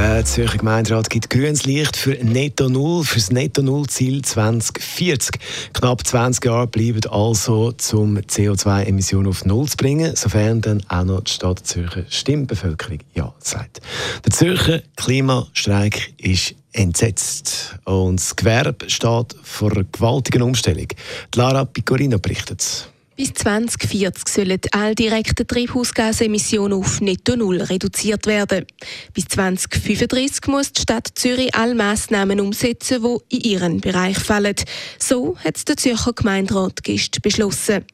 Der 0.00 0.24
Zürcher 0.24 0.56
Gemeinderat 0.56 1.10
gibt 1.10 1.28
grünes 1.28 1.66
Licht 1.66 1.94
für 1.94 2.12
Netto 2.12 2.70
Null, 2.70 3.04
für 3.04 3.18
das 3.18 3.30
Netto 3.30 3.60
Null 3.60 3.86
Ziel 3.86 4.22
2040. 4.22 5.38
Knapp 5.74 6.06
20 6.06 6.42
Jahre 6.42 6.66
bleiben 6.68 7.04
also, 7.10 7.74
um 7.92 8.16
CO2-Emissionen 8.16 9.28
auf 9.28 9.44
Null 9.44 9.68
zu 9.68 9.76
bringen, 9.76 10.16
sofern 10.16 10.62
dann 10.62 10.82
auch 10.88 11.04
noch 11.04 11.20
die 11.20 11.32
Stadt 11.32 11.66
Zürcher 11.66 12.04
Stimmbevölkerung 12.08 13.00
Ja 13.12 13.34
sagt. 13.40 13.82
Der 14.24 14.32
Zürcher 14.32 14.80
Klimastreik 14.96 16.14
ist 16.16 16.54
entsetzt 16.72 17.78
und 17.84 18.20
das 18.20 18.34
Gewerbe 18.36 18.88
steht 18.88 19.36
vor 19.42 19.72
einer 19.72 19.84
gewaltigen 19.84 20.40
Umstellung. 20.40 20.88
Die 21.34 21.38
Lara 21.38 21.66
Picorino 21.66 22.18
berichtet. 22.18 22.90
Bis 23.20 23.34
2040 23.34 24.28
sollen 24.30 24.60
alle 24.70 24.94
direkten 24.94 25.46
Treibhausgasemissionen 25.46 26.78
auf 26.78 27.02
Netto 27.02 27.36
Null 27.36 27.60
reduziert 27.60 28.26
werden. 28.26 28.64
Bis 29.12 29.26
2035 29.26 30.46
muss 30.46 30.72
die 30.72 30.80
Stadt 30.80 31.06
Zürich 31.16 31.54
alle 31.54 31.74
Massnahmen 31.74 32.40
umsetzen, 32.40 33.02
die 33.02 33.36
in 33.36 33.40
ihren 33.42 33.80
Bereich 33.82 34.18
fallen. 34.18 34.54
So 34.98 35.36
hat 35.44 35.68
der 35.68 35.76
Zürcher 35.76 36.14
Gemeinderat 36.14 36.82
gestern 36.82 37.20
beschlossen. 37.20 37.84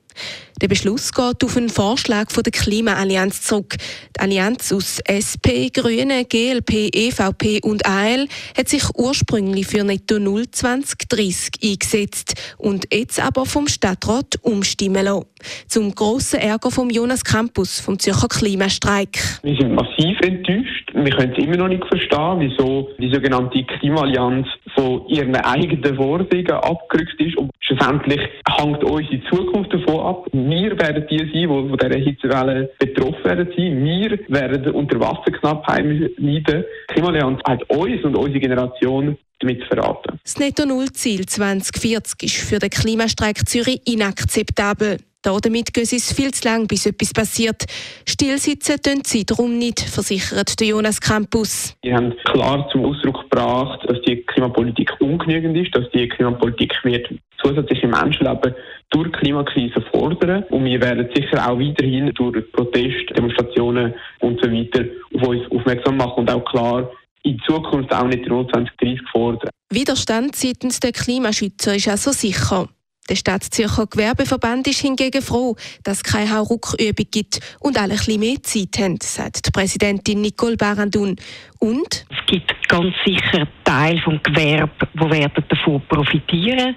Der 0.62 0.69
Beschluss 0.69 1.12
geht 1.12 1.45
auf 1.45 1.56
einen 1.56 1.69
Vorschlag 1.69 2.30
von 2.30 2.43
der 2.43 2.51
Klimaallianz 2.52 3.43
zurück. 3.43 3.77
Die 4.16 4.20
Allianz 4.20 4.73
aus 4.73 5.01
SP, 5.05 5.69
Grünen, 5.69 6.25
GLP, 6.27 6.89
EVP 6.95 7.61
und 7.62 7.84
AL 7.84 8.27
hat 8.56 8.69
sich 8.69 8.84
ursprünglich 8.95 9.66
für 9.66 9.84
Netto 9.84 10.19
Null 10.19 10.51
2030 10.51 11.51
eingesetzt 11.62 12.56
und 12.56 12.87
jetzt 12.91 13.23
aber 13.23 13.45
vom 13.45 13.69
Stadtrat 13.69 14.37
umstimmen 14.41 15.05
lassen. 15.05 15.27
Zum 15.67 15.95
grossen 15.95 16.41
Ärger 16.41 16.70
vom 16.70 16.89
Jonas 16.89 17.23
Campus 17.23 17.78
vom 17.78 17.98
Zürcher 17.98 18.28
Klimastreik. 18.28 19.19
Wir 19.42 19.56
sind 19.56 19.75
massiv 19.75 20.19
enttäuscht. 20.23 20.91
Wir 20.95 21.11
können 21.11 21.33
es 21.36 21.45
immer 21.45 21.58
noch 21.58 21.69
nicht 21.69 21.84
verstehen, 21.84 22.41
wieso 22.41 22.89
die 22.98 23.12
sogenannte 23.12 23.62
Klimaallianz 23.62 24.47
von 24.75 25.06
ihren 25.08 25.36
eigenen 25.36 25.97
Forderungen 25.97 26.51
abgerückt 26.51 27.20
ist. 27.20 27.36
Und 27.36 27.51
schlussendlich 27.67 28.20
hängt 28.48 28.83
unsere 28.84 29.22
Zukunft 29.31 29.72
davon 29.72 30.00
ab. 30.00 30.27
Wir 30.33 30.78
werden 30.78 31.06
die 31.11 31.19
sein, 31.19 31.31
die 31.33 31.47
von 31.47 31.77
dieser 31.77 31.98
Hitzewelle 31.98 32.70
betroffen 32.78 33.25
werden. 33.25 33.48
Wir 33.56 34.19
werden 34.28 34.73
unter 34.73 35.00
Wasserknappheit 35.00 35.84
leiden. 35.84 36.64
Die 36.91 36.95
Klimaallianz 36.95 37.41
hat 37.47 37.69
uns 37.70 38.05
und 38.05 38.17
unsere 38.17 38.41
Generation 38.41 39.17
damit 39.41 39.64
verraten. 39.64 40.19
Das 40.23 40.39
Netto-Null-Ziel 40.39 41.27
2040 41.27 42.23
ist 42.23 42.48
für 42.48 42.58
den 42.58 42.70
Klimastreik 42.70 43.47
Zürich 43.47 43.80
inakzeptabel. 43.86 44.98
Damit 45.27 45.74
geht 45.74 45.92
es 45.92 46.12
viel 46.12 46.32
zu 46.32 46.48
lang, 46.48 46.66
bis 46.66 46.86
etwas 46.86 47.12
passiert. 47.12 47.64
Stillsitzen 48.08 48.80
tun 48.80 49.02
sie 49.05 49.24
darum 49.24 49.58
nicht, 49.58 49.80
versichert 49.80 50.58
der 50.60 50.68
Jonas 50.68 51.00
Campus. 51.00 51.77
Wir 51.83 51.96
haben 51.96 52.14
klar 52.24 52.68
zum 52.70 52.84
Ausdruck 52.84 53.22
gebracht, 53.22 53.80
dass 53.88 54.00
die 54.02 54.22
Klimapolitik 54.22 54.91
ungenügend 55.00 55.56
ist, 55.56 55.74
dass 55.74 55.91
die 55.91 56.08
Klimapolitik 56.08 56.72
wird 56.84 57.08
zusätzliche 57.42 57.88
Menschenleben 57.88 58.55
durch 58.91 59.10
die 59.10 59.18
Klimakrise 59.18 59.80
fordern. 59.92 60.44
Und 60.50 60.64
wir 60.64 60.80
werden 60.80 61.08
sicher 61.14 61.48
auch 61.48 61.58
weiterhin 61.58 62.12
durch 62.14 62.50
Proteste, 62.52 63.14
Demonstrationen 63.14 63.94
und 64.20 64.40
so 64.42 64.50
weiter 64.50 64.84
auf 65.14 65.28
uns 65.28 65.50
aufmerksam 65.50 65.96
machen 65.96 66.20
und 66.20 66.30
auch 66.30 66.44
klar 66.44 66.90
in 67.22 67.38
Zukunft 67.46 67.92
auch 67.92 68.06
nicht 68.06 68.27
nur 68.28 68.48
2030 68.48 69.00
fordern. 69.11 69.50
Widerstand 69.70 70.36
seitens 70.36 70.78
der 70.78 70.92
Klimaschützer 70.92 71.74
ist 71.74 71.88
also 71.88 72.12
sicher. 72.12 72.68
Der 73.08 73.16
Stadt 73.16 73.44
Zürcher 73.44 73.86
Gewerbeverband 73.86 74.66
ist 74.66 74.80
hingegen 74.80 75.22
froh, 75.22 75.56
dass 75.84 75.98
es 75.98 76.04
keine 76.04 76.32
Hauruckübung 76.34 77.06
gibt 77.10 77.40
und 77.60 77.78
alle 77.78 77.94
bisschen 77.94 78.20
mehr 78.20 78.42
Zeit 78.42 78.78
haben, 78.78 78.98
sagt 79.00 79.46
die 79.46 79.50
Präsidentin 79.52 80.20
Nicole 80.20 80.56
Barandun. 80.56 81.16
Und? 81.61 82.06
Es 82.11 82.27
gibt 82.27 82.68
ganz 82.68 82.95
sicher 83.05 83.46
Teile 83.64 84.00
des 84.00 84.22
Gewerbes, 84.22 84.89
die 84.95 85.48
davon 85.48 85.83
profitieren 85.89 86.58
werden 86.58 86.77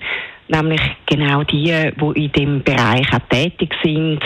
nämlich 0.49 0.81
genau 1.05 1.43
die, 1.43 1.63
die 1.65 2.25
in 2.25 2.31
dem 2.31 2.63
Bereich 2.63 3.07
auch 3.13 3.19
tätig 3.29 3.73
sind. 3.83 4.19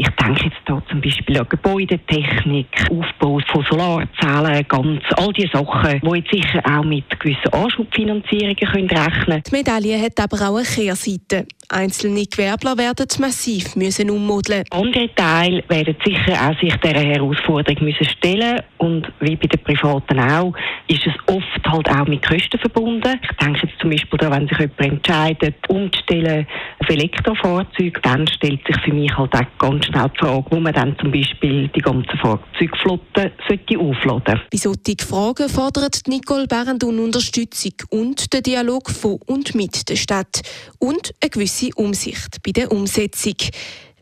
Ich 0.00 0.08
denke 0.08 0.44
jetzt 0.44 0.56
hier 0.66 0.82
zum 0.88 1.02
Beispiel 1.02 1.38
an 1.38 1.46
Gebäudetechnik, 1.50 2.68
Aufbau 2.90 3.38
von 3.52 3.62
Solarzellen, 3.68 4.64
ganz 4.66 5.02
all 5.14 5.30
diese 5.34 5.50
Sachen, 5.52 6.00
die 6.00 6.16
jetzt 6.16 6.30
sicher 6.30 6.62
auch 6.64 6.82
mit 6.82 7.20
gewissen 7.20 7.52
Anschubfinanzierungen 7.52 8.56
rechnen 8.56 8.88
können. 8.88 9.42
Die 9.46 9.54
Medaille 9.54 10.00
hat 10.00 10.18
aber 10.18 10.48
auch 10.48 10.56
eine 10.56 10.64
Kehrseite. 10.64 11.46
Einzelne 11.72 12.26
Gewerbler 12.26 12.76
werden 12.76 13.06
massiv 13.20 13.76
müssen 13.76 14.10
ummodeln. 14.10 14.64
Andere 14.70 15.08
Teile 15.14 15.62
werden 15.68 15.94
sicher 16.04 16.50
auch 16.50 16.60
sich 16.60 16.74
dieser 16.76 16.98
Herausforderung 16.98 17.84
müssen 17.84 18.08
stellen 18.08 18.60
und 18.78 19.06
wie 19.20 19.36
bei 19.36 19.46
den 19.46 19.62
Privaten 19.62 20.18
auch, 20.18 20.52
ist 20.88 21.06
es 21.06 21.14
oft 21.32 21.66
halt 21.68 21.88
auch 21.88 22.08
mit 22.08 22.26
Kosten 22.26 22.58
verbunden. 22.58 23.20
Ich 23.22 23.36
denke 23.36 23.68
jetzt 23.68 23.80
zum 23.80 23.90
Beispiel 23.90 24.18
daran, 24.18 24.40
wenn 24.40 24.48
sich 24.48 24.58
jemand 24.58 24.80
entscheidet, 24.80 25.56
umzustellen 25.68 26.46
auf 26.80 26.88
Elektrofahrzeuge, 26.88 28.00
dann 28.00 28.26
stellt 28.26 28.66
sich 28.66 28.76
für 28.82 28.92
mich 28.92 29.16
halt 29.16 29.32
auch 29.34 29.58
ganz 29.58 29.86
schnell 29.86 30.10
die 30.12 30.18
Frage, 30.18 30.46
wo 30.50 30.56
man 30.58 30.72
dann 30.72 30.98
zum 30.98 31.12
Beispiel 31.12 31.68
die 31.68 31.80
ganze 31.80 32.16
Fahrzeugflotte 32.16 33.32
sollte 33.46 33.78
aufladen. 33.78 34.40
Bei 34.50 34.58
solchen 34.58 34.98
Fragen 34.98 35.48
fordert 35.48 36.00
Nicole 36.08 36.48
Berendun 36.48 36.98
Unterstützung 36.98 37.74
und 37.90 38.32
den 38.32 38.42
Dialog 38.42 38.90
von 38.90 39.20
und 39.26 39.54
mit 39.54 39.88
der 39.88 39.96
Stadt 39.96 40.40
und 40.78 41.12
eine 41.22 41.30
gewisse 41.30 41.59
Umsicht 41.74 42.42
bei 42.42 42.52
der 42.52 42.72
Umsetzung. 42.72 43.36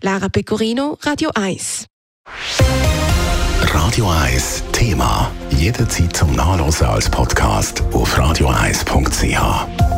Lara 0.01 0.29
Pecorino, 0.29 0.97
Radio 1.03 1.31
1. 1.35 1.87
Radio 3.63 4.09
1 4.09 4.63
Thema. 4.73 5.31
Jederzeit 5.51 6.17
zum 6.17 6.35
Nachlesen 6.35 6.87
als 6.87 7.11
Podcast 7.11 7.83
auf 7.93 8.17
radio1.ch. 8.17 9.98